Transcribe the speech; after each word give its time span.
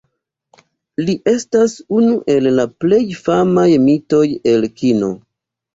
Li 1.09 1.15
estas 1.33 1.75
unu 1.99 2.17
el 2.37 2.49
la 2.61 2.67
plej 2.85 3.05
famaj 3.29 3.69
mitoj 3.87 4.27
el 4.55 4.71
kino. 4.83 5.17